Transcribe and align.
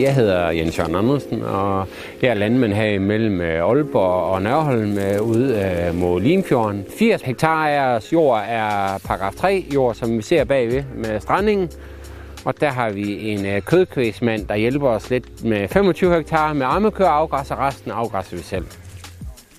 Jeg 0.00 0.14
hedder 0.14 0.50
Jens 0.50 0.78
Jørgen 0.78 0.94
Andersen, 0.94 1.42
og 1.42 1.86
jeg 2.22 2.30
er 2.30 2.34
landmand 2.34 2.72
her 2.72 2.84
imellem 2.84 3.40
øh, 3.40 3.68
Aalborg 3.68 4.32
og 4.32 4.42
Nørholm 4.42 4.98
øh, 4.98 5.22
ude 5.22 5.74
øh, 5.88 5.94
mod 5.94 6.20
Limfjorden. 6.20 6.84
80 6.98 7.22
hektar 7.22 7.68
af 7.68 8.12
jord 8.12 8.42
er 8.48 8.98
paragraf 9.04 9.34
3 9.34 9.64
jord, 9.74 9.94
som 9.94 10.16
vi 10.16 10.22
ser 10.22 10.44
bagved 10.44 10.84
med 10.94 11.20
strandingen. 11.20 11.70
Og 12.44 12.60
der 12.60 12.68
har 12.68 12.90
vi 12.90 13.28
en 13.28 13.62
kødkvæsmand, 13.62 14.46
der 14.46 14.56
hjælper 14.56 14.88
os 14.88 15.10
lidt 15.10 15.44
med 15.44 15.68
25 15.68 16.14
hektar 16.14 16.52
med 16.52 16.66
armekøer 16.66 17.08
afgræs, 17.08 17.50
og 17.50 17.58
resten 17.58 17.90
afgræsser 17.90 18.36
vi 18.36 18.42
selv. 18.42 18.66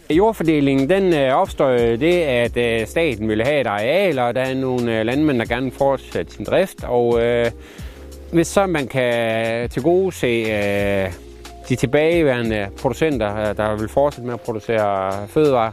Jordfordelingen 0.10 0.90
den 0.90 1.32
opstår 1.32 1.78
det, 1.78 2.22
at 2.22 2.90
staten 2.90 3.30
vil 3.30 3.44
have 3.44 3.62
et 3.62 3.68
areal, 3.68 4.20
og 4.20 4.36
der 4.36 4.42
er 4.42 4.56
nogle 4.56 5.04
landmænd, 5.04 5.40
der 5.40 5.46
gerne 5.46 5.64
vil 5.64 5.74
fortsætte 5.78 6.34
sin 6.34 6.46
drift. 6.46 6.84
Og 6.84 7.24
øh, 7.24 7.52
hvis 8.32 8.48
så 8.48 8.68
man 8.68 8.88
kan 8.88 9.70
til 9.70 9.82
gode 9.82 10.12
se 10.12 10.28
øh, 10.28 11.12
de 11.70 11.76
tilbageværende 11.76 12.68
producenter, 12.82 13.50
øh, 13.50 13.58
der 13.58 13.76
vil 13.76 13.90
fortsætte 13.90 14.26
med 14.26 14.34
at 14.34 14.42
producere 14.42 15.14
fødevarer, 15.28 15.72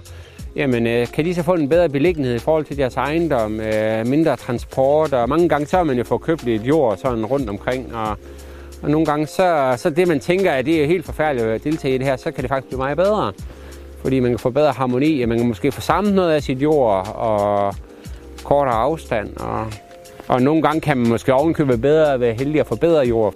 jamen 0.56 0.86
øh, 0.86 1.06
kan 1.06 1.24
de 1.24 1.34
så 1.34 1.42
få 1.42 1.52
en 1.54 1.68
bedre 1.68 1.88
beliggenhed 1.88 2.34
i 2.34 2.38
forhold 2.38 2.64
til 2.64 2.76
deres 2.76 2.96
ejendom, 2.96 3.60
øh, 3.60 4.06
mindre 4.06 4.36
transport, 4.36 5.12
og 5.12 5.28
mange 5.28 5.48
gange 5.48 5.66
så 5.66 5.76
har 5.76 5.84
man 5.84 5.96
jo 5.98 6.04
fået 6.04 6.20
købt 6.20 6.44
lidt 6.44 6.62
jord 6.62 6.96
sådan 6.96 7.26
rundt 7.26 7.50
omkring, 7.50 7.94
og, 7.94 8.18
og 8.82 8.90
nogle 8.90 9.06
gange 9.06 9.26
så, 9.26 9.74
så 9.76 9.90
det 9.90 10.08
man 10.08 10.20
tænker, 10.20 10.52
at 10.52 10.66
det 10.66 10.82
er 10.82 10.86
helt 10.86 11.04
forfærdeligt 11.04 11.48
at 11.48 11.64
deltage 11.64 11.94
i 11.94 11.98
det 11.98 12.06
her, 12.06 12.16
så 12.16 12.30
kan 12.30 12.42
det 12.42 12.48
faktisk 12.48 12.68
blive 12.68 12.78
meget 12.78 12.96
bedre. 12.96 13.32
Fordi 14.02 14.20
man 14.20 14.30
kan 14.30 14.38
få 14.38 14.50
bedre 14.50 14.72
harmoni, 14.72 15.22
og 15.22 15.28
man 15.28 15.38
kan 15.38 15.48
måske 15.48 15.72
få 15.72 15.80
samlet 15.80 16.14
noget 16.14 16.32
af 16.32 16.42
sit 16.42 16.62
jord, 16.62 17.08
og 17.14 17.74
kortere 18.44 18.74
afstand, 18.74 19.36
og 19.36 19.66
og 20.28 20.42
nogle 20.42 20.62
gange 20.62 20.80
kan 20.80 20.96
man 20.96 21.08
måske 21.08 21.34
ovenkøbe 21.34 21.78
bedre 21.78 22.20
være 22.20 22.34
heldig 22.34 22.60
at 22.60 22.66
forbedre 22.66 23.06
jord. 23.06 23.34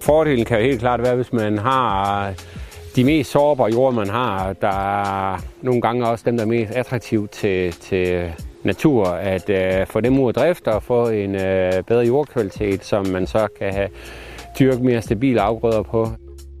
Fordelen 0.00 0.44
kan 0.44 0.58
jo 0.58 0.64
helt 0.64 0.80
klart 0.80 1.02
være, 1.02 1.14
hvis 1.14 1.32
man 1.32 1.58
har 1.58 2.28
øh, 2.28 2.34
de 2.96 3.04
mest 3.04 3.30
sårbare 3.30 3.72
jord, 3.72 3.94
man 3.94 4.08
har. 4.08 4.52
Der 4.52 4.68
er 5.32 5.38
nogle 5.62 5.80
gange 5.80 6.06
også 6.06 6.24
dem, 6.26 6.36
der 6.36 6.44
er 6.44 6.48
mest 6.48 6.72
attraktive 6.72 7.26
til, 7.26 7.72
til 7.72 8.32
natur, 8.62 9.06
at 9.06 9.50
øh, 9.50 9.86
få 9.86 10.00
dem 10.00 10.18
ud 10.18 10.28
af 10.28 10.34
drift 10.34 10.68
og 10.68 10.82
få 10.82 11.08
en 11.08 11.34
øh, 11.34 11.72
bedre 11.86 12.06
jordkvalitet, 12.06 12.84
som 12.84 13.06
man 13.06 13.26
så 13.26 13.48
kan 13.58 13.72
have 13.72 13.88
dyrke 14.58 14.84
mere 14.84 15.02
stabile 15.02 15.40
afgrøder 15.40 15.82
på. 15.82 16.08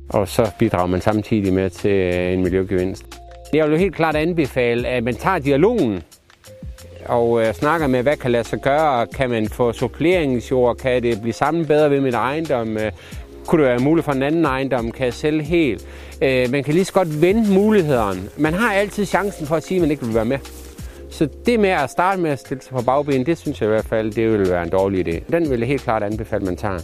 Og 0.08 0.28
så 0.28 0.50
bidrager 0.58 0.86
man 0.86 1.00
samtidig 1.00 1.52
med 1.52 1.70
til 1.70 2.14
en 2.32 2.42
miljøgevinst. 2.42 3.20
Jeg 3.52 3.64
vil 3.64 3.72
jo 3.72 3.78
helt 3.78 3.94
klart 3.94 4.16
anbefale, 4.16 4.88
at 4.88 5.04
man 5.04 5.14
tager 5.14 5.38
dialogen 5.38 6.02
og 7.06 7.42
øh, 7.42 7.54
snakker 7.54 7.86
med, 7.86 8.02
hvad 8.02 8.16
kan 8.16 8.30
lade 8.30 8.44
sig 8.44 8.60
gøre, 8.60 9.06
kan 9.06 9.30
man 9.30 9.48
få 9.48 9.72
suppleringsjord, 9.72 10.76
kan 10.76 11.02
det 11.02 11.20
blive 11.20 11.32
sammen 11.32 11.66
bedre 11.66 11.90
ved 11.90 12.00
min 12.00 12.14
ejendom, 12.14 12.76
øh, 12.76 12.92
kunne 13.46 13.62
det 13.62 13.70
være 13.70 13.78
muligt 13.78 14.04
for 14.04 14.12
en 14.12 14.22
anden 14.22 14.44
ejendom, 14.44 14.92
kan 14.92 15.04
jeg 15.06 15.14
sælge 15.14 15.42
helt. 15.42 15.86
Øh, 16.22 16.50
man 16.50 16.64
kan 16.64 16.74
lige 16.74 16.84
så 16.84 16.92
godt 16.92 17.22
vende 17.22 17.52
mulighederne. 17.52 18.20
Man 18.36 18.54
har 18.54 18.72
altid 18.72 19.06
chancen 19.06 19.46
for 19.46 19.56
at 19.56 19.62
sige, 19.62 19.76
at 19.76 19.80
man 19.80 19.90
ikke 19.90 20.04
vil 20.04 20.14
være 20.14 20.24
med. 20.24 20.38
Så 21.10 21.28
det 21.46 21.60
med 21.60 21.68
at 21.68 21.90
starte 21.90 22.20
med 22.20 22.30
at 22.30 22.38
stille 22.38 22.62
sig 22.62 22.72
på 22.72 22.82
bagben, 22.82 23.26
det 23.26 23.38
synes 23.38 23.60
jeg 23.60 23.66
i 23.66 23.70
hvert 23.70 23.84
fald, 23.84 24.12
det 24.12 24.32
vil 24.32 24.50
være 24.50 24.62
en 24.62 24.70
dårlig 24.70 25.08
idé. 25.08 25.32
Den 25.32 25.50
vil 25.50 25.58
jeg 25.58 25.68
helt 25.68 25.82
klart 25.82 26.02
anbefale, 26.02 26.40
at 26.40 26.46
man 26.46 26.56
tager. 26.56 26.78